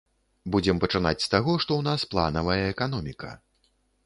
Будзем 0.53 0.79
пачынаць 0.83 1.23
з 1.25 1.29
таго, 1.33 1.53
што 1.67 1.71
ў 1.75 1.81
нас 1.89 2.07
планавая 2.15 2.59
эканоміка. 2.73 3.31